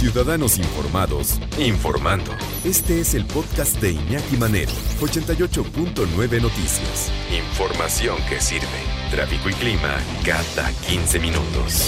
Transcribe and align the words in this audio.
Ciudadanos 0.00 0.56
Informados, 0.56 1.38
informando. 1.58 2.32
Este 2.64 3.00
es 3.00 3.12
el 3.12 3.26
podcast 3.26 3.78
de 3.82 3.92
Iñaki 3.92 4.38
Manero, 4.38 4.72
88.9 4.98 6.40
Noticias. 6.40 7.12
Información 7.30 8.16
que 8.26 8.40
sirve. 8.40 8.64
Tráfico 9.10 9.50
y 9.50 9.52
clima 9.52 9.98
cada 10.24 10.72
15 10.88 11.18
minutos. 11.18 11.86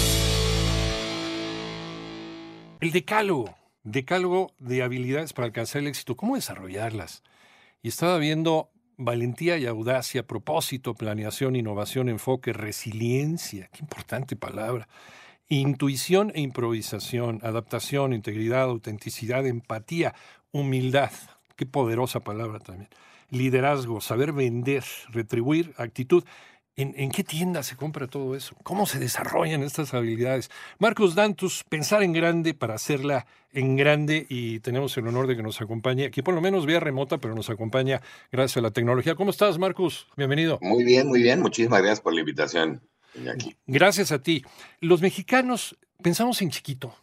El 2.83 2.93
decálogo, 2.93 3.57
decálogo 3.83 4.53
de 4.59 4.83
habilidades 4.83 5.33
para 5.33 5.47
alcanzar 5.47 5.81
el 5.81 5.89
éxito, 5.89 6.15
¿cómo 6.15 6.35
desarrollarlas? 6.35 7.23
Y 7.83 7.89
estaba 7.89 8.19
viendo 8.19 8.69
valentía 8.99 9.57
y 9.57 9.65
audacia, 9.65 10.27
propósito, 10.27 10.93
planeación, 10.93 11.57
innovación, 11.57 12.11
enfoque, 12.11 12.53
resiliencia, 12.53 13.71
qué 13.73 13.79
importante 13.81 14.37
palabra, 14.37 14.87
intuición 15.61 16.33
e 16.35 16.41
improvisación, 16.41 17.41
adaptación, 17.43 18.13
integridad, 18.13 18.63
autenticidad, 18.63 19.47
empatía, 19.47 20.15
humildad, 20.51 21.11
qué 21.57 21.67
poderosa 21.67 22.21
palabra 22.21 22.59
también, 22.59 22.89
liderazgo, 23.31 24.01
saber 24.01 24.33
vender, 24.33 24.85
retribuir, 25.11 25.75
actitud. 25.77 26.25
¿En, 26.75 27.11
qué 27.11 27.23
tienda 27.23 27.63
se 27.63 27.77
compra 27.77 28.07
todo 28.07 28.35
eso? 28.35 28.57
¿Cómo 28.63 28.87
se 28.87 28.99
desarrollan 28.99 29.63
estas 29.63 29.93
habilidades? 29.93 30.51
Marcos 30.79 31.15
Dantus, 31.15 31.65
pensar 31.69 32.03
en 32.03 32.15
grande 32.15 32.55
para 32.55 32.75
hacerla 32.75 33.27
en 33.53 33.77
grande 33.77 34.27
y 34.31 34.61
tenemos 34.61 34.97
el 34.97 35.07
honor 35.07 35.27
de 35.27 35.37
que 35.37 35.43
nos 35.43 35.61
acompañe, 35.61 36.07
aquí 36.07 36.23
por 36.23 36.33
lo 36.33 36.41
menos 36.41 36.65
vía 36.65 36.81
remota, 36.81 37.19
pero 37.19 37.35
nos 37.35 37.51
acompaña 37.51 38.01
gracias 38.33 38.57
a 38.57 38.61
la 38.63 38.71
tecnología. 38.71 39.17
¿Cómo 39.17 39.31
estás, 39.31 39.59
Marcos? 39.59 40.09
Bienvenido. 40.17 40.59
Muy 40.63 40.83
bien, 40.83 41.09
muy 41.09 41.23
bien. 41.23 41.43
Muchísimas 41.43 41.81
gracias 41.81 42.01
por 42.01 42.15
la 42.15 42.21
invitación. 42.21 42.81
Gracias 43.67 44.13
a 44.13 44.23
ti. 44.23 44.45
Los 44.81 45.01
mexicanos 45.01 45.77
pensamos 46.03 46.41
en 46.43 46.51
chiquito. 46.51 46.95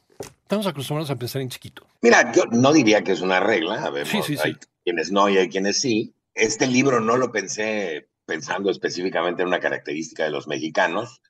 Estamos 0.41 0.67
acostumbrados 0.67 1.11
a 1.11 1.15
pensar 1.15 1.41
en 1.41 1.49
chiquito. 1.49 1.85
Mira, 2.01 2.31
yo 2.31 2.45
no 2.45 2.73
diría 2.73 3.03
que 3.03 3.11
es 3.11 3.21
una 3.21 3.39
regla. 3.39 3.83
A 3.83 3.89
ver, 3.89 4.07
sí, 4.07 4.21
sí, 4.25 4.37
hay 4.43 4.55
quienes 4.83 5.11
no 5.11 5.29
y 5.29 5.37
hay 5.37 5.49
quienes 5.49 5.79
sí. 5.79 6.13
Este 6.33 6.67
libro 6.67 6.99
no 6.99 7.17
lo 7.17 7.31
pensé 7.31 8.07
pensando 8.25 8.69
específicamente 8.69 9.41
en 9.41 9.47
una 9.47 9.59
característica 9.59 10.23
de 10.23 10.29
los 10.29 10.47
mexicanos, 10.47 11.21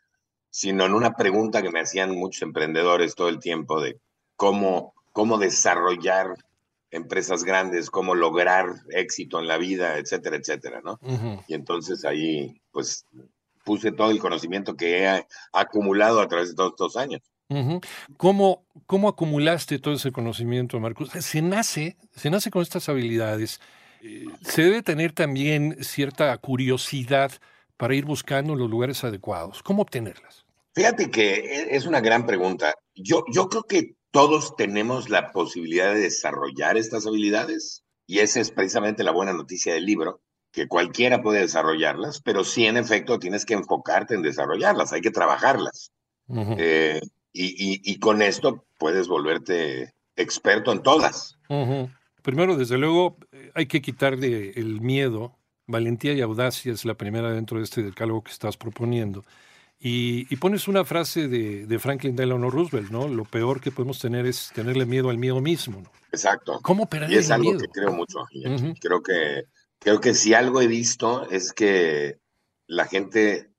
sino 0.50 0.86
en 0.86 0.94
una 0.94 1.16
pregunta 1.16 1.62
que 1.62 1.72
me 1.72 1.80
hacían 1.80 2.16
muchos 2.16 2.42
emprendedores 2.42 3.16
todo 3.16 3.30
el 3.30 3.40
tiempo 3.40 3.82
de 3.82 4.00
cómo, 4.36 4.94
cómo 5.12 5.38
desarrollar 5.38 6.36
empresas 6.92 7.44
grandes, 7.44 7.90
cómo 7.90 8.16
lograr 8.16 8.68
éxito 8.90 9.40
en 9.40 9.48
la 9.48 9.58
vida, 9.58 9.98
etcétera, 9.98 10.38
etcétera, 10.38 10.82
¿no? 10.84 11.00
Y 11.48 11.54
entonces 11.54 12.04
ahí, 12.04 12.62
pues, 12.72 13.06
puse 13.70 13.92
todo 13.92 14.10
el 14.10 14.18
conocimiento 14.18 14.76
que 14.76 15.04
he 15.04 15.28
acumulado 15.54 16.22
a 16.22 16.28
través 16.28 16.50
de 16.50 16.56
todos 16.56 16.72
estos 16.72 16.98
años. 16.98 17.22
¿Cómo, 18.18 18.66
¿Cómo 18.88 19.08
acumulaste 19.08 19.78
todo 19.78 19.94
ese 19.94 20.12
conocimiento, 20.12 20.80
Marcos? 20.80 21.10
Se 21.20 21.42
nace, 21.44 21.98
se 22.16 22.32
nace 22.32 22.50
con 22.50 22.64
estas 22.64 22.90
habilidades 22.90 23.60
se 24.42 24.64
debe 24.64 24.82
tener 24.82 25.14
también 25.14 25.78
cierta 25.84 26.38
curiosidad 26.38 27.32
para 27.78 27.96
ir 27.96 28.06
buscando 28.06 28.56
los 28.56 28.70
lugares 28.70 29.04
adecuados. 29.04 29.64
¿Cómo 29.64 29.82
obtenerlas? 29.82 30.46
Fíjate 30.74 31.10
que 31.10 31.34
e, 31.36 31.76
es 31.76 31.86
una 31.86 32.02
gran 32.02 32.26
pregunta. 32.26 32.74
Yo, 32.96 33.24
yo 33.32 33.50
creo 33.50 33.64
que 33.64 33.96
todos 34.12 34.56
tenemos 34.56 35.10
la 35.10 35.32
posibilidad 35.32 35.94
de 35.94 36.02
desarrollar 36.02 36.78
estas 36.78 37.06
habilidades 37.06 37.84
y 38.08 38.20
esa 38.20 38.40
es 38.40 38.52
precisamente 38.52 39.04
la 39.04 39.12
buena 39.12 39.34
noticia 39.34 39.74
del 39.74 39.86
libro, 39.86 40.22
que 40.52 40.68
cualquiera 40.68 41.22
puede 41.22 41.42
desarrollarlas, 41.42 42.22
pero 42.22 42.44
sí 42.44 42.66
en 42.66 42.78
efecto 42.78 43.20
tienes 43.20 43.46
que 43.46 43.54
enfocarte 43.54 44.16
en 44.16 44.22
desarrollarlas, 44.22 44.94
hay 44.94 45.02
que 45.02 45.12
trabajarlas. 45.12 45.92
Eh, 46.58 47.02
y, 47.34 48.00
con 48.00 48.22
esto 48.22 48.66
puedes 48.78 49.08
volverte 49.08 49.94
experto 50.16 50.72
en 50.72 50.82
todas. 50.82 51.38
Primero, 52.22 52.56
desde 52.56 52.78
luego, 52.78 53.18
hay 53.54 53.68
que 53.68 53.82
quitarle 53.82 54.52
el 54.56 54.82
miedo. 54.82 55.36
Valentía 55.66 56.14
y 56.14 56.22
audacia 56.22 56.74
es 56.74 56.84
la 56.84 56.96
primera 56.96 57.32
dentro 57.32 57.60
de 57.60 57.64
este 57.64 57.84
decálogo 57.84 58.24
que 58.24 58.32
estás 58.32 58.58
proponiendo. 58.58 59.24
Y, 59.80 60.36
pones 60.38 60.68
una 60.68 60.84
frase 60.84 61.28
de, 61.28 61.80
Franklin 61.80 62.16
Delano 62.16 62.50
Roosevelt, 62.50 62.92
¿no? 62.92 63.08
Lo 63.08 63.24
peor 63.24 63.62
que 63.62 63.72
podemos 63.72 64.00
tener 64.00 64.26
es 64.26 64.52
tenerle 64.54 64.86
miedo 64.86 65.10
al 65.10 65.18
miedo 65.18 65.40
mismo, 65.40 65.82
¿no? 65.82 65.92
Exacto. 66.12 66.60
¿Cómo 66.62 66.88
perder 66.88 67.12
y 67.12 67.18
es 67.18 67.32
algo 67.32 67.58
que 67.58 67.68
creo 67.68 67.94
mucho. 67.94 68.20
Creo 68.82 69.02
que 69.02 69.46
creo 69.80 70.00
que 70.00 70.14
si 70.14 70.34
algo 70.34 70.62
he 70.62 70.68
visto 70.68 71.30
es 71.30 71.54
que 71.54 72.20
la 72.68 72.86
gente 72.86 73.50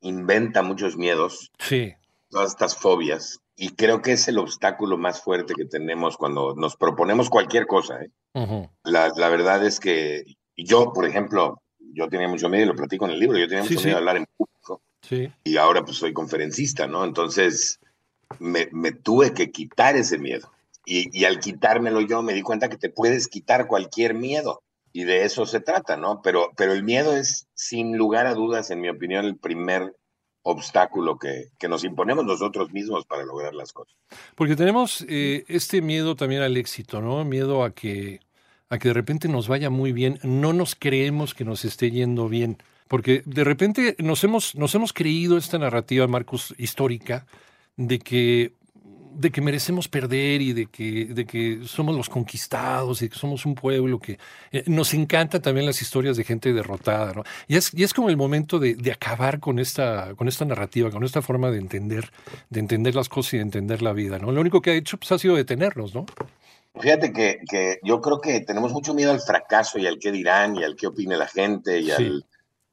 inventa 0.00 0.62
muchos 0.62 0.96
miedos. 0.96 1.50
Sí. 1.58 1.94
Todas 2.30 2.50
estas 2.50 2.76
fobias 2.76 3.40
y 3.60 3.70
creo 3.70 4.00
que 4.02 4.12
es 4.12 4.28
el 4.28 4.38
obstáculo 4.38 4.96
más 4.96 5.20
fuerte 5.20 5.52
que 5.52 5.64
tenemos 5.64 6.16
cuando 6.16 6.54
nos 6.54 6.76
proponemos 6.76 7.28
cualquier 7.28 7.66
cosa. 7.66 8.00
¿eh? 8.00 8.10
la, 8.84 9.28
verdad 9.28 9.66
es 9.66 9.80
que 9.80 10.22
yo, 10.56 10.92
por 10.92 11.04
ejemplo, 11.04 11.60
yo 11.92 12.08
tenía 12.08 12.28
mucho 12.28 12.48
miedo, 12.48 12.64
y 12.64 12.68
lo 12.68 12.76
platico 12.76 13.06
en 13.06 13.10
el 13.10 13.18
libro, 13.18 13.36
yo 13.36 13.48
tenía 13.48 13.64
mucho 13.64 13.80
miedo 13.80 13.90
de 13.90 13.96
hablar 13.96 14.16
en 14.16 14.26
público. 14.36 14.80
Y 15.42 15.56
ahora 15.56 15.84
pues 15.84 15.96
soy 15.96 16.12
conferencista, 16.12 16.86
¿no? 16.86 17.04
Entonces 17.04 17.80
me, 18.38 18.68
me 18.70 18.92
tuve 18.92 19.34
que 19.34 19.50
quitar 19.50 19.96
ese 19.96 20.18
miedo. 20.18 20.52
Y, 20.86 21.08
y, 21.18 21.24
al 21.24 21.40
quitármelo 21.40 22.00
yo 22.00 22.22
me 22.22 22.34
di 22.34 22.42
cuenta 22.42 22.68
que 22.68 22.78
te 22.78 22.90
puedes 22.90 23.26
quitar 23.26 23.66
cualquier 23.66 24.14
miedo. 24.14 24.62
Y 24.98 25.04
de 25.04 25.22
eso 25.22 25.46
se 25.46 25.60
trata, 25.60 25.96
¿no? 25.96 26.22
Pero, 26.22 26.50
pero 26.56 26.72
el 26.72 26.82
miedo 26.82 27.16
es, 27.16 27.46
sin 27.54 27.96
lugar 27.96 28.26
a 28.26 28.34
dudas, 28.34 28.72
en 28.72 28.80
mi 28.80 28.88
opinión, 28.88 29.24
el 29.24 29.36
primer 29.36 29.94
obstáculo 30.42 31.20
que, 31.20 31.50
nos 31.68 31.84
imponemos 31.84 32.24
nosotros 32.24 32.72
mismos 32.72 33.06
para 33.06 33.24
lograr 33.24 33.54
las 33.54 33.72
cosas. 33.72 33.94
Porque 34.34 34.56
tenemos 34.56 35.06
eh, 35.08 35.44
este 35.46 35.82
miedo 35.82 36.16
también 36.16 36.42
al 36.42 36.56
éxito, 36.56 37.00
¿no? 37.00 37.24
Miedo 37.24 37.62
a 37.62 37.70
que, 37.70 38.18
a 38.70 38.78
que 38.80 38.88
de 38.88 38.94
repente 38.94 39.28
nos 39.28 39.46
vaya 39.46 39.70
muy 39.70 39.92
bien, 39.92 40.18
no 40.24 40.52
nos 40.52 40.74
creemos 40.74 41.32
que 41.32 41.44
nos 41.44 41.64
esté 41.64 41.92
yendo 41.92 42.28
bien. 42.28 42.58
Porque 42.88 43.22
de 43.24 43.44
repente 43.44 43.94
nos 44.00 44.24
hemos, 44.24 44.56
nos 44.56 44.74
hemos 44.74 44.92
creído 44.92 45.38
esta 45.38 45.60
narrativa, 45.60 46.08
Marcos, 46.08 46.56
histórica, 46.58 47.24
de 47.76 48.00
que 48.00 48.57
de 49.18 49.32
que 49.32 49.40
merecemos 49.40 49.88
perder 49.88 50.40
y 50.40 50.52
de 50.52 50.66
que, 50.66 51.06
de 51.06 51.26
que 51.26 51.62
somos 51.64 51.96
los 51.96 52.08
conquistados 52.08 53.02
y 53.02 53.08
que 53.08 53.18
somos 53.18 53.44
un 53.46 53.56
pueblo 53.56 53.98
que 53.98 54.16
eh, 54.52 54.62
nos 54.66 54.94
encanta 54.94 55.42
también 55.42 55.66
las 55.66 55.82
historias 55.82 56.16
de 56.16 56.22
gente 56.22 56.52
derrotada, 56.52 57.12
¿no? 57.12 57.24
Y 57.48 57.56
es, 57.56 57.74
y 57.74 57.82
es 57.82 57.92
como 57.92 58.10
el 58.10 58.16
momento 58.16 58.60
de, 58.60 58.76
acabar 58.92 59.40
con 59.40 59.58
esta, 59.58 60.14
con 60.14 60.28
esta 60.28 60.44
narrativa, 60.44 60.90
con 60.90 61.02
esta 61.02 61.20
forma 61.20 61.50
de 61.50 61.58
entender, 61.58 62.12
de 62.48 62.60
entender 62.60 62.94
las 62.94 63.08
cosas 63.08 63.34
y 63.34 63.36
de 63.38 63.42
entender 63.42 63.82
la 63.82 63.92
vida, 63.92 64.20
¿no? 64.20 64.30
Lo 64.30 64.40
único 64.40 64.62
que 64.62 64.70
ha 64.70 64.74
hecho 64.74 64.96
pues, 64.98 65.10
ha 65.10 65.18
sido 65.18 65.34
detenernos, 65.34 65.94
¿no? 65.94 66.06
Fíjate 66.80 67.12
que, 67.12 67.40
que, 67.50 67.80
yo 67.82 68.00
creo 68.00 68.20
que 68.20 68.40
tenemos 68.40 68.72
mucho 68.72 68.94
miedo 68.94 69.10
al 69.10 69.20
fracaso 69.20 69.78
y 69.80 69.86
al 69.88 69.98
qué 69.98 70.12
dirán 70.12 70.54
y 70.54 70.62
al 70.62 70.76
qué 70.76 70.86
opine 70.86 71.16
la 71.16 71.26
gente 71.26 71.80
y 71.80 71.90
al, 71.90 72.24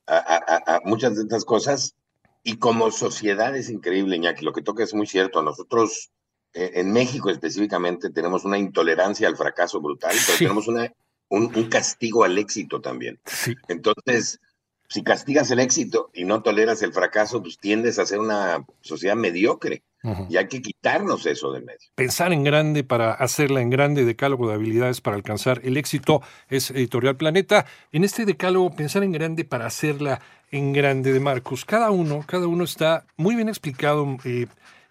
a, 0.05 0.75
a, 0.75 0.81
muchas 0.85 1.15
de 1.15 1.23
estas 1.23 1.43
cosas. 1.43 1.95
Y 2.43 2.57
como 2.57 2.91
sociedad 2.91 3.55
es 3.55 3.71
increíble, 3.71 4.17
Iñaki, 4.17 4.45
lo 4.45 4.53
que 4.53 4.61
toca 4.61 4.83
es 4.83 4.93
muy 4.93 5.07
cierto. 5.07 5.41
Nosotros 5.41 6.11
en 6.55 6.91
México 6.93 7.29
específicamente 7.29 8.09
tenemos 8.09 8.45
una 8.45 8.57
intolerancia 8.57 9.27
al 9.27 9.35
fracaso 9.35 9.81
brutal, 9.81 10.15
pero 10.25 10.37
tenemos 10.37 10.67
una, 10.67 10.91
un, 11.29 11.49
castigo 11.69 12.23
al 12.23 12.37
éxito 12.37 12.81
también. 12.81 13.19
Entonces, 13.67 14.39
si 14.87 15.03
castigas 15.03 15.51
el 15.51 15.59
éxito 15.59 16.11
y 16.13 16.23
no 16.23 16.41
toleras 16.41 16.81
el 16.81 16.93
fracaso, 16.93 17.41
pues 17.41 17.57
tiendes 17.57 17.99
a 17.99 18.05
ser 18.05 18.19
una 18.19 18.65
sociedad 18.81 19.15
mediocre. 19.15 19.83
Y 20.29 20.37
hay 20.37 20.47
que 20.47 20.61
quitarnos 20.61 21.25
eso 21.25 21.51
de 21.51 21.61
medio. 21.61 21.79
Pensar 21.95 22.31
en 22.31 22.43
grande 22.43 22.83
para 22.83 23.11
hacerla 23.13 23.61
en 23.61 23.71
grande, 23.71 24.05
decálogo 24.05 24.47
de 24.47 24.53
habilidades 24.53 25.01
para 25.01 25.15
alcanzar 25.15 25.61
el 25.63 25.77
éxito, 25.77 26.21
es 26.47 26.69
Editorial 26.69 27.17
Planeta. 27.17 27.65
En 27.91 28.03
este 28.03 28.23
decálogo, 28.23 28.69
pensar 28.69 29.01
en 29.01 29.11
grande 29.11 29.45
para 29.45 29.65
hacerla 29.65 30.21
en 30.51 30.73
grande 30.73 31.11
de 31.11 31.19
Marcos. 31.19 31.65
Cada 31.65 31.89
uno, 31.89 32.23
cada 32.27 32.45
uno 32.45 32.65
está 32.65 33.07
muy 33.17 33.33
bien 33.33 33.49
explicado. 33.49 34.17
Eh, 34.25 34.45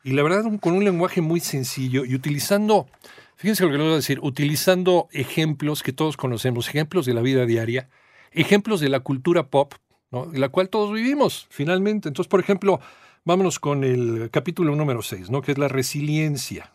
y 0.05 0.13
la 0.13 0.23
verdad 0.23 0.45
con 0.61 0.75
un 0.75 0.85
lenguaje 0.85 1.23
muy 1.23 1.41
sencillo 1.41 2.05
y 2.05 2.15
utilizando, 2.15 2.87
fíjense 3.37 3.65
lo 3.65 3.71
que 3.71 3.79
les 3.79 3.85
voy 3.85 3.93
a 3.95 3.97
decir, 3.97 4.21
utilizando 4.23 5.09
ejemplos 5.13 5.83
que 5.83 5.95
todos 5.95 6.19
conocemos, 6.19 6.69
ejemplos 6.69 7.07
de 7.07 7.15
la 7.15 7.23
vida 7.23 7.47
diaria, 7.47 7.89
ejemplos 8.31 8.81
de 8.81 8.91
la 8.91 9.01
cultura 9.01 9.49
pop, 9.49 9.73
de 10.31 10.39
la 10.39 10.51
cual 10.51 10.69
todos 10.69 10.93
vivimos 10.93 11.47
finalmente. 11.51 12.09
Entonces, 12.09 12.29
por 12.29 12.39
ejemplo, 12.39 12.81
vámonos 13.25 13.59
con 13.59 13.83
el 13.83 14.29
capítulo 14.31 14.77
número 14.77 15.03
6, 15.03 15.31
¿no? 15.31 15.41
que 15.41 15.53
es 15.53 15.59
la 15.59 15.69
resiliencia. 15.69 16.75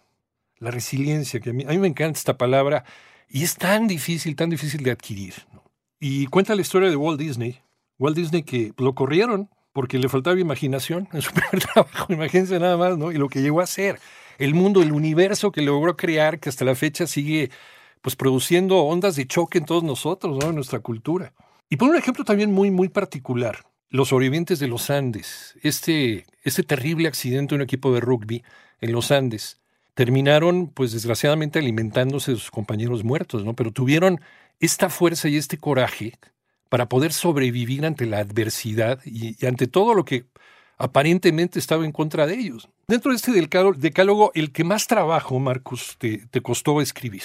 La 0.58 0.72
resiliencia, 0.72 1.40
que 1.40 1.52
a 1.52 1.54
mí, 1.54 1.64
a 1.64 1.70
mí 1.70 1.78
me 1.78 1.88
encanta 1.88 2.18
esta 2.18 2.38
palabra 2.38 2.84
y 3.30 3.44
es 3.44 3.56
tan 3.56 3.88
difícil, 3.88 4.36
tan 4.36 4.50
difícil 4.50 4.84
de 4.84 4.92
adquirir. 4.92 5.36
Y 6.00 6.26
cuenta 6.28 6.56
la 6.56 6.62
historia 6.62 6.90
de 6.90 6.96
Walt 6.96 7.20
Disney. 7.20 7.60
Walt 8.00 8.18
Disney 8.18 8.44
que 8.44 8.74
lo 8.78 8.96
corrieron 8.96 9.50
porque 9.74 9.98
le 9.98 10.10
faltaba 10.10 10.40
imaginación 10.40 11.08
en 11.14 11.22
su 11.22 11.32
primer 11.34 11.66
trabajo, 11.66 12.12
imagínense 12.14 12.60
nada 12.60 12.78
más, 12.78 12.98
¿no? 12.98 13.12
Y 13.12 13.16
lo 13.18 13.30
que 13.30 13.42
llegó 13.42 13.62
a 13.62 13.68
ser, 13.68 14.00
el 14.38 14.54
mundo, 14.54 14.82
el 14.82 14.92
universo 14.92 15.52
que 15.52 15.62
logró 15.62 15.96
crear, 15.98 16.40
que 16.40 16.50
hasta 16.50 16.66
la 16.66 16.76
fecha 16.76 17.08
sigue 17.08 17.52
pues 18.02 18.16
produciendo 18.16 18.78
ondas 18.78 19.16
de 19.16 19.28
choque 19.28 19.58
en 19.58 19.66
todos 19.66 19.84
nosotros, 19.84 20.38
¿no? 20.38 20.50
En 20.50 20.56
nuestra 20.56 20.80
cultura. 20.80 21.34
Y 21.70 21.76
por 21.76 21.90
un 21.90 21.98
ejemplo 21.98 22.24
también 22.24 22.52
muy, 22.52 22.72
muy 22.72 22.90
particular, 22.90 23.66
los 23.90 24.10
sobrevivientes 24.10 24.60
de 24.60 24.68
los 24.68 24.90
Andes, 24.90 25.56
este, 25.62 26.26
este 26.44 26.64
terrible 26.64 27.08
accidente 27.08 27.50
de 27.50 27.56
un 27.58 27.62
equipo 27.62 27.94
de 27.94 28.00
rugby 28.00 28.44
en 28.82 28.92
los 28.92 29.12
Andes, 29.12 29.60
terminaron, 29.94 30.68
pues 30.68 30.94
desgraciadamente, 30.94 31.60
alimentándose 31.60 32.32
de 32.32 32.38
sus 32.38 32.52
compañeros 32.52 33.04
muertos, 33.04 33.44
¿no? 33.44 33.54
Pero 33.56 33.72
tuvieron 33.72 34.22
esta 34.60 34.90
fuerza 34.90 35.28
y 35.28 35.38
este 35.38 35.58
coraje 35.58 36.14
para 36.70 36.88
poder 36.88 37.12
sobrevivir 37.12 37.86
ante 37.86 38.06
la 38.06 38.20
adversidad 38.20 39.00
y, 39.04 39.46
ante 39.46 39.68
todo 39.68 39.94
lo 39.94 40.06
que 40.06 40.26
aparentemente 40.78 41.60
estaba 41.60 41.84
en 41.84 41.92
contra 41.92 42.26
de 42.26 42.36
ellos. 42.36 42.70
Dentro 42.88 43.12
de 43.12 43.18
este 43.18 43.32
decálogo, 43.32 44.32
el 44.34 44.52
que 44.52 44.64
más 44.64 44.88
trabajo, 44.88 45.40
Marcus, 45.40 45.98
te, 45.98 46.26
te 46.28 46.42
costó 46.42 46.80
escribir. 46.80 47.24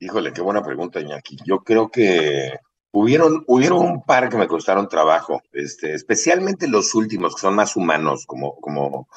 Híjole, 0.00 0.32
qué 0.32 0.40
buena 0.40 0.62
pregunta, 0.62 1.00
Iñaki. 1.00 1.38
Yo 1.44 1.60
creo 1.60 1.88
que 1.90 2.52
hubieron, 2.92 3.44
hubieron 3.46 3.78
un 3.78 4.02
par 4.02 4.28
que 4.28 4.36
me 4.36 4.48
costaron 4.48 4.88
trabajo, 4.88 5.42
este, 5.52 5.94
especialmente 5.94 6.68
los 6.68 6.94
últimos, 6.94 7.34
que 7.34 7.42
son 7.42 7.54
más 7.54 7.76
humanos, 7.76 8.24
como, 8.26 8.56
como 8.60 9.08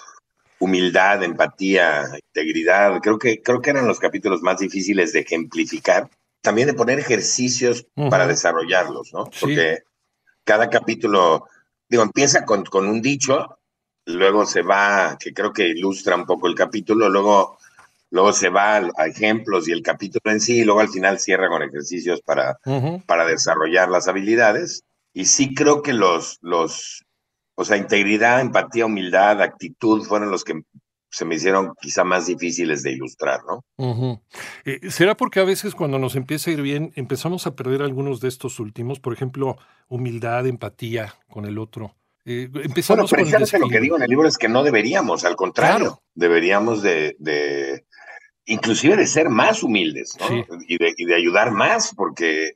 humildad, 0.59 1.23
empatía, 1.23 2.05
integridad. 2.27 2.99
Creo 3.01 3.17
que, 3.17 3.41
creo 3.41 3.61
que 3.61 3.71
eran 3.71 3.87
los 3.87 3.99
capítulos 3.99 4.41
más 4.41 4.59
difíciles 4.59 5.13
de 5.13 5.21
ejemplificar 5.21 6.09
también 6.41 6.67
de 6.67 6.73
poner 6.73 6.99
ejercicios 6.99 7.85
para 8.09 8.27
desarrollarlos, 8.27 9.13
¿no? 9.13 9.29
Porque 9.39 9.83
cada 10.43 10.69
capítulo, 10.69 11.47
digo, 11.87 12.03
empieza 12.03 12.45
con, 12.45 12.63
con, 12.65 12.87
un 12.87 13.01
dicho, 13.01 13.59
luego 14.05 14.45
se 14.45 14.61
va, 14.61 15.17
que 15.19 15.33
creo 15.33 15.53
que 15.53 15.67
ilustra 15.67 16.15
un 16.15 16.25
poco 16.25 16.47
el 16.47 16.55
capítulo, 16.55 17.09
luego, 17.09 17.57
luego 18.09 18.33
se 18.33 18.49
va 18.49 18.77
a 18.77 19.07
ejemplos 19.07 19.67
y 19.67 19.71
el 19.71 19.83
capítulo 19.83 20.31
en 20.31 20.41
sí, 20.41 20.59
y 20.59 20.63
luego 20.63 20.81
al 20.81 20.89
final 20.89 21.19
cierra 21.19 21.47
con 21.47 21.61
ejercicios 21.61 22.21
para, 22.21 22.57
para 23.05 23.25
desarrollar 23.25 23.89
las 23.89 24.07
habilidades. 24.07 24.83
Y 25.13 25.25
sí 25.25 25.53
creo 25.53 25.81
que 25.81 25.93
los, 25.93 26.39
los, 26.41 27.05
o 27.55 27.65
sea, 27.65 27.77
integridad, 27.77 28.41
empatía, 28.41 28.85
humildad, 28.87 29.41
actitud 29.41 30.03
fueron 30.03 30.31
los 30.31 30.43
que 30.43 30.63
se 31.11 31.25
me 31.25 31.35
hicieron 31.35 31.73
quizá 31.79 32.03
más 32.03 32.25
difíciles 32.25 32.83
de 32.83 32.93
ilustrar, 32.93 33.41
¿no? 33.45 34.23
Eh, 34.63 34.89
¿Será 34.89 35.15
porque 35.15 35.41
a 35.41 35.43
veces 35.43 35.75
cuando 35.75 35.99
nos 35.99 36.15
empieza 36.15 36.49
a 36.49 36.53
ir 36.53 36.61
bien 36.61 36.93
empezamos 36.95 37.45
a 37.45 37.55
perder 37.55 37.81
algunos 37.81 38.21
de 38.21 38.29
estos 38.29 38.59
últimos? 38.59 38.99
Por 38.99 39.13
ejemplo, 39.13 39.57
humildad, 39.89 40.47
empatía 40.47 41.13
con 41.29 41.45
el 41.45 41.59
otro. 41.59 41.95
Eh, 42.23 42.49
empezamos 42.63 43.11
bueno, 43.11 43.29
precisamente 43.29 43.59
lo 43.59 43.67
que 43.67 43.81
digo 43.81 43.97
en 43.97 44.03
el 44.03 44.09
libro 44.09 44.27
es 44.27 44.37
que 44.37 44.47
no 44.47 44.63
deberíamos, 44.63 45.25
al 45.25 45.35
contrario, 45.35 46.01
deberíamos 46.13 46.81
de, 46.81 47.15
de, 47.19 47.85
inclusive 48.45 48.95
de 48.95 49.07
ser 49.07 49.29
más 49.29 49.63
humildes, 49.63 50.15
¿no? 50.19 50.45
Y, 50.67 50.77
de, 50.77 50.93
y 50.95 51.05
de 51.05 51.15
ayudar 51.15 51.51
más, 51.51 51.93
porque 51.93 52.53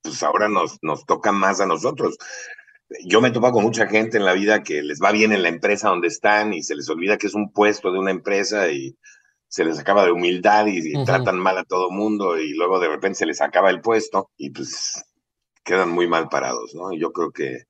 pues 0.00 0.22
ahora 0.22 0.48
nos, 0.48 0.78
nos 0.80 1.04
toca 1.04 1.32
más 1.32 1.60
a 1.60 1.66
nosotros 1.66 2.16
yo 3.04 3.20
me 3.20 3.28
he 3.28 3.32
topado 3.32 3.54
con 3.54 3.64
mucha 3.64 3.86
gente 3.86 4.16
en 4.16 4.24
la 4.24 4.32
vida 4.32 4.62
que 4.62 4.82
les 4.82 5.00
va 5.00 5.12
bien 5.12 5.32
en 5.32 5.42
la 5.42 5.48
empresa 5.48 5.88
donde 5.88 6.08
están 6.08 6.52
y 6.52 6.62
se 6.62 6.74
les 6.74 6.88
olvida 6.88 7.18
que 7.18 7.26
es 7.26 7.34
un 7.34 7.52
puesto 7.52 7.92
de 7.92 7.98
una 7.98 8.10
empresa 8.10 8.70
y 8.70 8.96
se 9.48 9.64
les 9.64 9.78
acaba 9.78 10.04
de 10.04 10.12
humildad 10.12 10.66
y, 10.66 11.04
tratan 11.04 11.38
mal 11.38 11.58
a 11.58 11.64
todo 11.64 11.90
mundo 11.90 12.38
y 12.38 12.54
luego 12.54 12.80
de 12.80 12.88
repente 12.88 13.18
se 13.18 13.26
les 13.26 13.40
acaba 13.40 13.70
el 13.70 13.80
puesto 13.80 14.30
y 14.36 14.50
pues 14.50 15.04
quedan 15.62 15.90
muy 15.90 16.08
mal 16.08 16.28
parados, 16.28 16.74
¿no? 16.74 16.92
yo 16.92 17.12
creo 17.12 17.30
que 17.30 17.64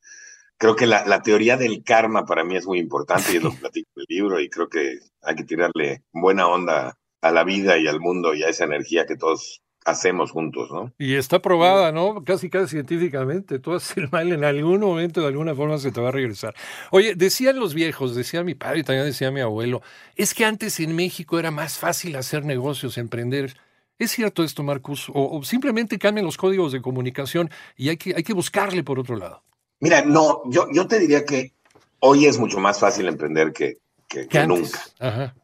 creo 0.56 0.76
que 0.76 0.87
la, 0.87 1.05
la, 1.05 1.23
teoría 1.23 1.56
del 1.56 1.82
karma 1.82 2.25
para 2.25 2.44
mí 2.44 2.56
es 2.56 2.67
muy 2.67 2.79
importante 2.79 3.35
y 3.35 3.41
lo 3.41 3.53
platico 3.53 3.91
en 3.97 4.00
el 4.09 4.17
libro 4.17 4.41
y 4.41 4.49
creo 4.49 4.69
que 4.69 4.99
hay 5.23 5.35
que 5.35 5.44
tirarle 5.44 6.05
buena 6.12 6.49
onda 6.49 6.97
a 7.20 7.31
la 7.32 7.44
vida 7.44 7.79
y 7.79 7.87
al 7.87 8.00
mundo 8.00 8.35
y 8.35 8.43
a 8.43 8.49
esa 8.49 8.65
energía 8.65 9.06
que 9.06 9.17
todos 9.17 9.63
hacemos 9.84 10.31
juntos, 10.31 10.70
¿no? 10.70 10.92
Y 10.98 11.14
está 11.14 11.40
probada, 11.40 11.92
¿no? 11.92 12.25
Casi, 12.25 12.48
casi 12.48 12.69
científicamente. 12.69 13.58
Tú 13.58 13.72
haces 13.72 13.96
el 13.96 14.10
mal 14.10 14.32
en 14.32 14.44
algún 14.44 14.81
momento, 14.81 15.20
de 15.20 15.28
alguna 15.28 15.54
forma 15.54 15.78
se 15.78 15.92
te 15.92 16.00
va 16.00 16.08
a 16.08 16.12
regresar. 16.12 16.54
Oye, 16.90 17.14
decían 17.14 17.60
los 17.60 17.75
viejos, 17.75 18.14
decía 18.14 18.42
mi 18.42 18.54
padre 18.54 18.81
y 18.81 18.84
también 18.84 19.06
decía 19.06 19.31
mi 19.31 19.40
abuelo, 19.40 19.82
es 20.16 20.34
que 20.34 20.44
antes 20.44 20.81
en 20.81 20.96
México 20.96 21.38
era 21.38 21.50
más 21.50 21.78
fácil 21.78 22.16
hacer 22.16 22.44
negocios, 22.44 22.98
emprender. 22.98 23.56
¿Es 23.98 24.10
cierto 24.10 24.42
esto, 24.42 24.62
Marcus? 24.62 25.06
O, 25.12 25.42
simplemente 25.44 25.98
cambian 25.98 26.26
los 26.26 26.36
códigos 26.36 26.72
de 26.72 26.82
comunicación 26.82 27.50
y 27.76 27.90
hay 27.90 27.96
que, 27.96 28.14
hay 28.16 28.22
que 28.22 28.32
buscarle 28.32 28.82
por 28.82 28.98
otro 28.98 29.16
lado? 29.16 29.42
Mira, 29.81 30.02
no, 30.02 30.42
yo, 30.46 30.66
yo 30.72 30.86
te 30.86 30.98
diría 30.98 31.25
que 31.25 31.52
hoy 32.00 32.26
es 32.26 32.38
mucho 32.38 32.58
más 32.58 32.81
fácil 32.81 33.06
emprender 33.06 33.52
que, 33.52 33.78
que, 34.08 34.26
que 34.26 34.46
nunca. 34.46 34.81
Ajá. 34.98 35.34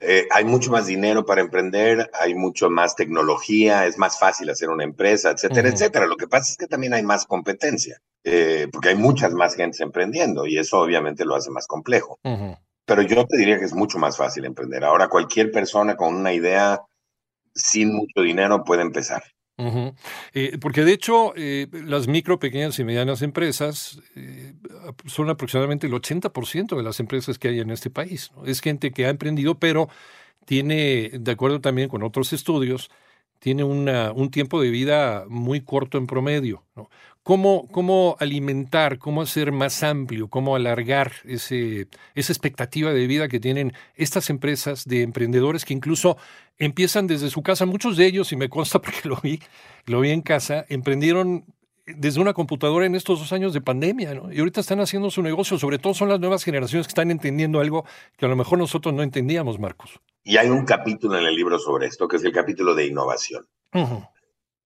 Eh, 0.00 0.26
hay 0.30 0.44
mucho 0.44 0.70
más 0.70 0.86
dinero 0.86 1.26
para 1.26 1.42
emprender, 1.42 2.10
hay 2.18 2.34
mucho 2.34 2.70
más 2.70 2.96
tecnología, 2.96 3.86
es 3.86 3.98
más 3.98 4.18
fácil 4.18 4.48
hacer 4.48 4.70
una 4.70 4.84
empresa, 4.84 5.30
etcétera, 5.30 5.68
etcétera. 5.68 6.06
Lo 6.06 6.16
que 6.16 6.26
pasa 6.26 6.50
es 6.52 6.56
que 6.56 6.66
también 6.66 6.94
hay 6.94 7.02
más 7.02 7.26
competencia, 7.26 8.00
eh, 8.24 8.66
porque 8.72 8.88
hay 8.88 8.96
muchas 8.96 9.34
más 9.34 9.54
gente 9.54 9.82
emprendiendo 9.82 10.46
y 10.46 10.58
eso 10.58 10.80
obviamente 10.80 11.26
lo 11.26 11.36
hace 11.36 11.50
más 11.50 11.66
complejo. 11.66 12.18
Pero 12.86 13.02
yo 13.02 13.26
te 13.26 13.36
diría 13.36 13.58
que 13.58 13.66
es 13.66 13.74
mucho 13.74 13.98
más 13.98 14.16
fácil 14.16 14.46
emprender. 14.46 14.84
Ahora 14.84 15.08
cualquier 15.08 15.52
persona 15.52 15.96
con 15.96 16.14
una 16.14 16.32
idea 16.32 16.80
sin 17.54 17.94
mucho 17.94 18.22
dinero 18.22 18.64
puede 18.64 18.82
empezar. 18.82 19.22
Eh, 20.34 20.58
porque 20.60 20.84
de 20.84 20.92
hecho, 20.92 21.32
eh, 21.36 21.66
las 21.72 22.08
micro, 22.08 22.38
pequeñas 22.38 22.78
y 22.78 22.84
medianas 22.84 23.22
empresas 23.22 24.00
eh, 24.16 24.54
son 25.06 25.30
aproximadamente 25.30 25.86
el 25.86 25.92
80% 25.92 26.76
de 26.76 26.82
las 26.82 27.00
empresas 27.00 27.38
que 27.38 27.48
hay 27.48 27.60
en 27.60 27.70
este 27.70 27.90
país. 27.90 28.30
Es 28.46 28.60
gente 28.60 28.92
que 28.92 29.06
ha 29.06 29.10
emprendido, 29.10 29.58
pero 29.58 29.88
tiene, 30.44 31.10
de 31.12 31.30
acuerdo 31.32 31.60
también 31.60 31.88
con 31.88 32.02
otros 32.02 32.32
estudios, 32.32 32.90
tiene 33.40 33.64
una, 33.64 34.12
un 34.12 34.30
tiempo 34.30 34.60
de 34.62 34.70
vida 34.70 35.24
muy 35.28 35.62
corto 35.62 35.98
en 35.98 36.06
promedio. 36.06 36.62
¿Cómo, 37.22 37.66
¿Cómo, 37.68 38.16
alimentar, 38.20 38.98
cómo 38.98 39.22
hacer 39.22 39.50
más 39.50 39.82
amplio, 39.82 40.28
cómo 40.28 40.56
alargar 40.56 41.12
ese, 41.24 41.88
esa 42.14 42.32
expectativa 42.32 42.92
de 42.92 43.06
vida 43.06 43.28
que 43.28 43.40
tienen 43.40 43.72
estas 43.96 44.30
empresas 44.30 44.84
de 44.84 45.02
emprendedores 45.02 45.64
que 45.64 45.74
incluso 45.74 46.16
empiezan 46.58 47.06
desde 47.06 47.30
su 47.30 47.42
casa? 47.42 47.66
Muchos 47.66 47.96
de 47.96 48.06
ellos, 48.06 48.30
y 48.32 48.36
me 48.36 48.48
consta 48.48 48.78
porque 48.82 49.08
lo 49.08 49.16
vi, 49.16 49.40
lo 49.86 50.00
vi 50.00 50.10
en 50.10 50.22
casa, 50.22 50.64
emprendieron 50.68 51.44
desde 51.86 52.20
una 52.20 52.34
computadora 52.34 52.86
en 52.86 52.94
estos 52.94 53.18
dos 53.20 53.32
años 53.32 53.52
de 53.52 53.60
pandemia, 53.60 54.14
¿no? 54.14 54.32
Y 54.32 54.38
ahorita 54.38 54.60
están 54.60 54.80
haciendo 54.80 55.10
su 55.10 55.22
negocio, 55.22 55.58
sobre 55.58 55.78
todo 55.78 55.94
son 55.94 56.08
las 56.08 56.20
nuevas 56.20 56.44
generaciones 56.44 56.86
que 56.86 56.92
están 56.92 57.10
entendiendo 57.10 57.60
algo 57.60 57.84
que 58.16 58.26
a 58.26 58.28
lo 58.28 58.36
mejor 58.36 58.58
nosotros 58.58 58.94
no 58.94 59.02
entendíamos, 59.02 59.58
Marcos. 59.58 60.00
Y 60.22 60.36
hay 60.36 60.48
un 60.48 60.64
capítulo 60.64 61.18
en 61.18 61.26
el 61.26 61.34
libro 61.34 61.58
sobre 61.58 61.86
esto, 61.86 62.06
que 62.08 62.16
es 62.16 62.24
el 62.24 62.32
capítulo 62.32 62.74
de 62.74 62.86
innovación. 62.86 63.48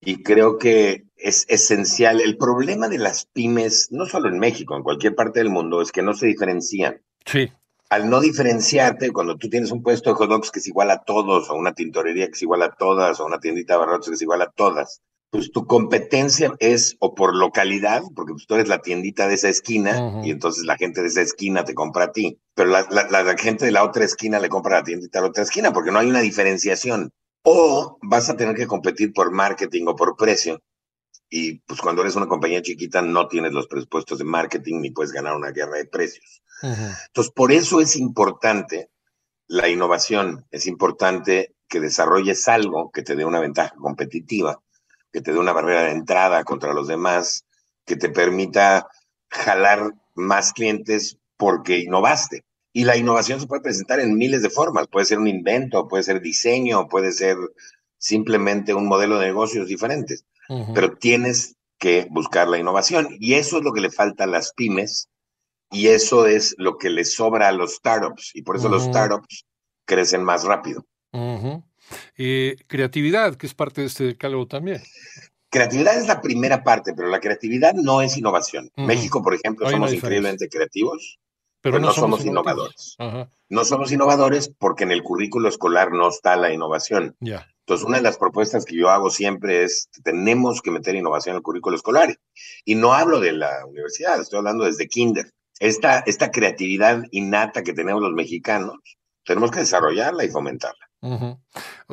Y 0.00 0.22
creo 0.22 0.58
que 0.58 1.04
es 1.16 1.46
esencial. 1.48 2.20
El 2.20 2.36
problema 2.36 2.88
de 2.88 2.98
las 2.98 3.26
pymes, 3.26 3.88
no 3.90 4.06
solo 4.06 4.28
en 4.28 4.38
México, 4.38 4.76
en 4.76 4.82
cualquier 4.82 5.14
parte 5.14 5.40
del 5.40 5.50
mundo, 5.50 5.80
es 5.80 5.92
que 5.92 6.02
no 6.02 6.14
se 6.14 6.26
diferencian. 6.26 7.00
Sí. 7.24 7.50
Al 7.88 8.10
no 8.10 8.20
diferenciarte, 8.20 9.12
cuando 9.12 9.36
tú 9.36 9.48
tienes 9.48 9.70
un 9.70 9.82
puesto 9.82 10.10
de 10.10 10.16
hot 10.16 10.28
dogs 10.28 10.50
que 10.50 10.58
es 10.58 10.66
igual 10.66 10.90
a 10.90 11.04
todos, 11.04 11.48
o 11.48 11.54
una 11.54 11.74
tintorería 11.74 12.26
que 12.26 12.32
es 12.32 12.43
igual 12.43 12.62
a 12.62 12.74
todas, 12.74 13.20
o 13.20 13.26
una 13.26 13.38
tiendita 13.38 13.74
de 13.74 13.79
barrotes 13.79 14.08
que 14.08 14.14
es 14.14 14.22
igual 14.22 14.43
a 14.43 14.50
todas, 14.50 15.00
pues 15.34 15.50
tu 15.50 15.67
competencia 15.67 16.55
es 16.60 16.96
o 17.00 17.17
por 17.17 17.34
localidad, 17.34 18.05
porque 18.14 18.34
pues, 18.34 18.46
tú 18.46 18.55
eres 18.55 18.69
la 18.69 18.82
tiendita 18.82 19.26
de 19.26 19.34
esa 19.34 19.48
esquina 19.48 20.22
y 20.22 20.31
entonces 20.31 20.64
la 20.64 20.76
gente 20.76 21.00
de 21.03 21.08
esa 21.08 21.22
esquina 21.22 21.64
te 21.64 21.74
compra 21.74 22.05
a 22.05 22.12
ti, 22.12 22.38
pero 22.55 22.70
la, 22.70 22.86
la, 22.88 23.36
gente 23.36 23.64
de 23.64 23.72
la 23.72 23.82
otra 23.82 24.05
esquina 24.05 24.38
le 24.38 24.48
compra 24.48 24.76
a 24.76 24.79
la 24.79 24.84
tiendita 24.84 25.19
de 25.19 25.22
la 25.24 25.31
otra 25.31 25.43
esquina 25.43 25.72
porque 25.72 25.91
no 25.91 25.98
hay 25.98 26.08
una 26.08 26.20
diferenciación. 26.20 27.10
O 27.43 27.98
vas 28.00 28.31
a 28.31 28.36
tener 28.36 28.55
que 28.55 28.69
competir 28.69 29.12
por 29.12 29.32
marketing 29.32 29.86
o 29.88 29.96
por 29.96 30.17
precio. 30.17 30.62
Y 31.29 31.58
pues 31.62 31.81
cuando 31.81 32.03
eres 32.03 32.14
una 32.14 32.29
compañía 32.29 32.62
chiquita 32.62 33.03
no 33.03 33.26
tienes 33.26 33.50
los 33.50 33.67
presupuestos 33.67 34.20
de 34.20 34.24
marketing 34.24 34.82
ni 34.82 34.93
puedes 34.93 35.10
ganar 35.10 35.34
una 35.34 35.50
guerra 35.50 35.79
de 35.79 35.86
precios. 35.86 36.44
Entonces, 36.62 37.32
por 37.34 37.50
eso 37.50 37.81
es 37.81 37.96
importante 37.96 38.88
la 39.48 39.69
innovación, 39.69 40.46
es 40.53 40.69
importante 40.69 41.56
que 41.67 41.81
desarrolles 41.81 42.46
algo 42.46 42.93
que 42.93 43.03
te 43.03 43.17
dé 43.17 43.24
una 43.24 43.41
ventaja 43.41 43.74
competitiva 43.74 44.60
que 45.14 45.20
te 45.20 45.32
dé 45.32 45.38
una 45.38 45.52
barrera 45.52 45.84
de 45.84 45.92
entrada 45.92 46.42
contra 46.42 46.74
los 46.74 46.88
demás, 46.88 47.44
que 47.86 47.94
te 47.94 48.08
permita 48.08 48.88
jalar 49.30 49.94
más 50.14 50.52
clientes 50.52 51.18
porque 51.36 51.78
innovaste. 51.78 52.44
Y 52.72 52.82
la 52.82 52.96
innovación 52.96 53.40
se 53.40 53.46
puede 53.46 53.62
presentar 53.62 54.00
en 54.00 54.16
miles 54.16 54.42
de 54.42 54.50
formas. 54.50 54.88
Puede 54.88 55.06
ser 55.06 55.20
un 55.20 55.28
invento, 55.28 55.86
puede 55.86 56.02
ser 56.02 56.20
diseño, 56.20 56.88
puede 56.88 57.12
ser 57.12 57.36
simplemente 57.96 58.74
un 58.74 58.88
modelo 58.88 59.20
de 59.20 59.26
negocios 59.26 59.68
diferentes. 59.68 60.24
Pero 60.74 60.96
tienes 60.96 61.54
que 61.78 62.08
buscar 62.10 62.48
la 62.48 62.58
innovación. 62.58 63.06
Y 63.20 63.34
eso 63.34 63.58
es 63.58 63.64
lo 63.64 63.72
que 63.72 63.82
le 63.82 63.92
falta 63.92 64.24
a 64.24 64.26
las 64.26 64.52
pymes 64.52 65.08
y 65.70 65.88
eso 65.88 66.26
es 66.26 66.56
lo 66.58 66.76
que 66.76 66.90
le 66.90 67.04
sobra 67.04 67.46
a 67.46 67.52
los 67.52 67.76
startups. 67.76 68.32
Y 68.34 68.42
por 68.42 68.56
eso 68.56 68.68
los 68.68 68.82
startups 68.82 69.46
crecen 69.84 70.24
más 70.24 70.42
rápido. 70.42 70.84
Eh, 72.17 72.56
creatividad, 72.67 73.36
que 73.36 73.46
es 73.46 73.55
parte 73.55 73.82
de 73.82 73.86
este 73.88 74.05
decálogo 74.05 74.46
también. 74.46 74.82
Creatividad 75.50 75.96
es 75.96 76.08
la 76.08 76.20
primera 76.20 76.64
parte, 76.64 76.94
pero 76.94 77.08
la 77.08 77.20
creatividad 77.20 77.74
no 77.74 78.03
es 78.03 78.17
innovación. 78.17 78.70
México, 78.76 79.22
por 79.22 79.34
ejemplo, 79.34 79.70
somos 79.70 79.93
increíblemente 79.93 80.48
creativos, 80.48 81.20
pero, 81.60 81.79
no, 81.79 81.93
somos, 81.93 82.24
innovadores. 82.26 82.96
No 83.48 83.64
somos 83.64 83.91
innovadores 83.93 84.53
porque 84.58 84.84
en 84.84 84.93
el 84.93 85.03
currículo 85.03 85.48
escolar 85.48 85.93
no 85.93 86.08
está 86.08 86.36
la 86.36 86.53
innovación. 86.53 87.17
Entonces, 87.20 87.86
una 87.86 87.96
de 87.96 88.03
las 88.03 88.19
propuestas 88.19 88.67
que 88.67 88.76
yo 88.76 88.91
hago 88.91 89.08
siempre 89.08 89.62
es 89.62 89.88
que 89.91 90.03
tenemos 90.03 90.60
que 90.60 90.70
meter 90.70 90.94
innovación 90.94 91.32
en 91.32 91.36
el 91.38 91.43
currículo 91.43 91.76
escolar. 91.76 92.19
Y 92.67 92.74
no 92.74 92.93
hablo 92.93 93.20
de 93.20 93.32
la 93.32 93.64
universidad, 93.64 94.20
estoy 94.20 94.41
hablando 94.41 94.64
desde 94.64 94.88
kinder. 94.88 95.31
Esta, 95.58 96.00
esta 96.00 96.31
creatividad 96.31 97.05
innata 97.12 97.62
que 97.62 97.72
tenemos 97.72 98.03
los 98.03 98.12
mexicanos, 98.12 98.76
tenemos 99.24 99.50
que 99.50 99.60
desarrollarla 99.60 100.24
y 100.24 100.29
fomentarla. 100.29 100.83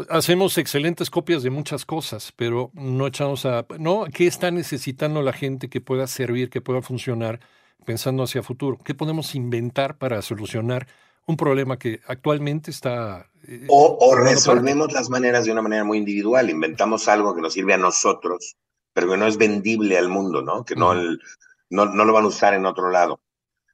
Hacemos 0.09 0.57
excelentes 0.57 1.09
copias 1.09 1.43
de 1.43 1.49
muchas 1.49 1.85
cosas, 1.85 2.33
pero 2.35 2.71
no 2.73 3.07
echamos 3.07 3.45
a... 3.45 3.65
¿no? 3.77 4.05
¿Qué 4.13 4.27
está 4.27 4.51
necesitando 4.51 5.21
la 5.21 5.33
gente 5.33 5.69
que 5.69 5.81
pueda 5.81 6.07
servir, 6.07 6.49
que 6.49 6.61
pueda 6.61 6.81
funcionar 6.81 7.39
pensando 7.85 8.23
hacia 8.23 8.41
futuro? 8.41 8.79
¿Qué 8.83 8.95
podemos 8.95 9.35
inventar 9.35 9.97
para 9.97 10.21
solucionar 10.21 10.87
un 11.25 11.37
problema 11.37 11.77
que 11.77 11.99
actualmente 12.07 12.71
está... 12.71 13.29
Eh, 13.47 13.65
o, 13.69 14.15
resolvemos 14.15 14.93
las 14.93 15.09
maneras 15.09 15.45
de 15.45 15.51
una 15.51 15.61
manera 15.61 15.83
muy 15.83 15.97
individual, 15.97 16.49
inventamos 16.49 17.07
algo 17.07 17.35
que 17.35 17.41
nos 17.41 17.53
sirve 17.53 17.73
a 17.73 17.77
nosotros, 17.77 18.55
pero 18.93 19.09
que 19.09 19.17
no 19.17 19.27
es 19.27 19.37
vendible 19.37 19.97
al 19.97 20.09
mundo, 20.09 20.41
¿no? 20.41 20.63
Que 20.63 20.75
no, 20.75 20.93
no, 20.93 21.85
no, 21.85 22.05
lo 22.05 22.13
van 22.13 22.25
a 22.25 22.27
usar 22.27 22.53
en 22.53 22.65
otro 22.65 22.89
lado. 22.91 23.19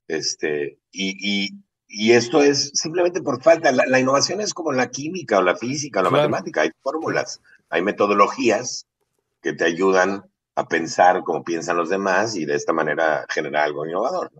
Este, 0.07 0.79
y, 0.91 1.17
y 1.19 1.66
esto 1.89 2.41
es 2.41 2.71
simplemente 2.73 3.21
por 3.21 3.41
falta. 3.41 3.71
La, 3.71 3.99
innovación 3.99 4.41
es 4.41 4.53
como 4.53 4.71
la 4.71 4.89
química 4.89 5.39
o 5.39 5.41
la 5.41 5.55
física 5.55 6.01
o 6.01 6.03
la 6.03 6.09
matemática. 6.09 6.61
Hay 6.61 6.71
fórmulas, 6.81 7.41
hay 7.69 7.81
metodologías 7.81 8.85
que 9.41 9.53
te 9.53 9.65
ayudan 9.65 10.25
a 10.55 10.67
pensar 10.67 11.23
como 11.23 11.43
piensan 11.43 11.77
los 11.77 11.89
demás 11.89 12.35
y 12.35 12.45
de 12.45 12.55
esta 12.55 12.73
manera 12.73 13.25
generar 13.29 13.65
algo 13.65 13.85
innovador. 13.85 14.31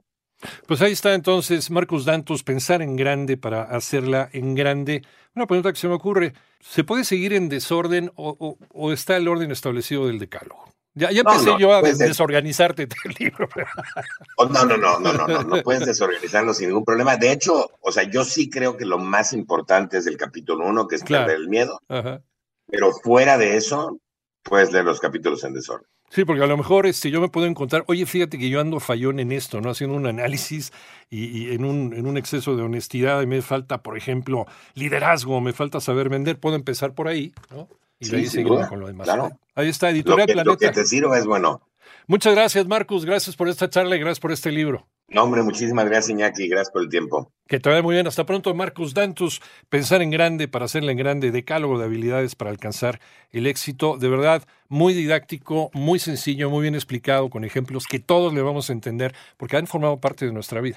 Pues 0.67 0.81
ahí 0.81 0.91
está 0.91 1.13
entonces 1.13 1.71
Marcus 1.71 2.05
Dantus, 2.05 2.43
pensar 2.43 2.81
en 2.81 2.95
grande 2.95 3.37
para 3.37 3.63
hacerla 3.63 4.29
en 4.33 4.53
grande. 4.53 5.03
Una 5.35 5.47
pregunta 5.47 5.71
que 5.71 5.79
se 5.79 5.87
me 5.87 5.95
ocurre, 5.95 6.33
¿se 6.59 6.83
puede 6.83 7.03
seguir 7.03 7.33
en 7.33 7.49
desorden 7.49 8.11
o 8.15 8.91
está 8.91 9.17
el 9.17 9.27
orden 9.27 9.51
establecido 9.51 10.07
del 10.07 10.19
decálogo? 10.19 10.67
Ya, 10.97 11.09
empecé 11.09 11.51
yo 11.59 11.73
a 11.73 11.81
desorganizarte 11.81 12.83
el 12.83 13.15
libro. 13.19 13.47
Oh, 14.37 14.47
no, 14.47 14.65
no, 14.65 14.77
no, 14.77 14.99
no, 14.99 15.13
no, 15.13 15.27
no, 15.27 15.43
no 15.43 15.61
puedes 15.61 15.85
desorganizarlo 15.85 16.55
sin 16.55 16.69
ningún 16.69 16.85
problema. 16.85 17.17
De 17.17 17.31
hecho, 17.31 17.69
o 17.81 17.91
sea, 17.91 18.03
yo 18.03 18.25
sí 18.25 18.49
creo 18.49 18.77
que 18.77 18.85
lo 18.85 18.97
más 18.97 19.31
importante 19.31 19.97
es 19.97 20.07
el 20.07 20.17
capítulo 20.17 20.65
uno, 20.65 20.87
que 20.87 20.95
es 20.95 21.03
perder 21.03 21.37
el 21.37 21.49
miedo. 21.49 21.79
Pero 22.67 22.91
fuera 22.91 23.37
de 23.37 23.57
eso, 23.57 23.99
puedes 24.41 24.71
leer 24.71 24.85
los 24.85 24.99
capítulos 24.99 25.43
en 25.43 25.53
desorden. 25.53 25.87
Sí, 26.09 26.23
porque 26.25 26.41
a 26.41 26.47
lo 26.47 26.57
mejor 26.57 26.87
este, 26.87 27.11
yo 27.11 27.19
me 27.19 27.29
puedo 27.29 27.47
encontrar, 27.47 27.83
oye, 27.87 28.05
fíjate 28.05 28.39
que 28.39 28.49
yo 28.49 28.61
ando 28.61 28.79
fallón 28.79 29.19
en 29.19 29.31
esto, 29.31 29.59
¿no? 29.59 29.69
Haciendo 29.69 29.95
un 29.95 30.07
análisis 30.07 30.71
y, 31.09 31.51
en, 31.51 31.65
un, 31.65 31.93
en 31.93 32.07
un 32.07 32.17
exceso 32.17 32.55
de 32.55 32.63
honestidad 32.63 33.21
y 33.21 33.27
me 33.27 33.41
falta, 33.41 33.83
por 33.83 33.97
ejemplo, 33.97 34.45
liderazgo, 34.73 35.41
me 35.41 35.53
falta 35.53 35.81
saber 35.81 36.09
vender, 36.09 36.39
puedo 36.39 36.55
empezar 36.55 36.95
por 36.95 37.07
ahí, 37.07 37.33
¿no? 37.51 37.67
Y 37.99 38.15
ahí 38.15 38.27
seguimos 38.27 38.67
con 38.67 38.79
lo 38.79 38.87
demás. 38.87 39.09
Ahí 39.55 39.69
está, 39.69 39.89
Editorial 39.89 40.27
Planeta. 40.27 40.43
Lo 40.43 40.57
que 40.57 40.69
te 40.69 40.85
sirva 40.85 41.17
es 41.17 41.25
bueno. 41.25 41.61
Muchas 42.05 42.35
gracias, 42.35 42.65
Marcus. 42.67 43.05
Gracias 43.05 43.35
por 43.35 43.49
esta 43.49 43.69
charla 43.69 43.95
y 43.95 43.99
gracias 43.99 44.19
por 44.19 44.31
este 44.31 44.51
libro. 44.51 44.87
No, 45.09 45.23
hombre, 45.23 45.41
muchísimas 45.41 45.85
gracias, 45.85 46.09
Iñaki. 46.09 46.49
Gracias 46.49 46.71
por 46.71 46.81
el 46.81 46.89
tiempo. 46.89 47.31
Que 47.47 47.59
te 47.59 47.69
vaya 47.69 47.81
muy 47.81 47.95
bien. 47.95 48.07
Hasta 48.07 48.25
pronto, 48.25 48.53
Marcus 48.53 48.93
Dantus. 48.93 49.41
Pensar 49.69 50.01
en 50.01 50.11
grande 50.11 50.49
para 50.49 50.65
hacerla 50.65 50.91
en 50.91 50.97
grande, 50.97 51.31
decálogo 51.31 51.79
de 51.79 51.85
habilidades 51.85 52.35
para 52.35 52.51
alcanzar 52.51 52.99
el 53.31 53.47
éxito. 53.47 53.97
De 53.97 54.09
verdad, 54.09 54.43
muy 54.67 54.93
didáctico, 54.93 55.71
muy 55.73 55.99
sencillo, 55.99 56.49
muy 56.49 56.61
bien 56.61 56.75
explicado, 56.75 57.29
con 57.29 57.45
ejemplos 57.45 57.87
que 57.87 57.99
todos 57.99 58.33
le 58.33 58.41
vamos 58.41 58.69
a 58.69 58.73
entender 58.73 59.15
porque 59.37 59.55
han 59.55 59.67
formado 59.67 60.01
parte 60.01 60.25
de 60.25 60.33
nuestra 60.33 60.59
vida. 60.59 60.75